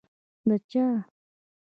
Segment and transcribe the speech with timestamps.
[0.47, 0.85] د چا؟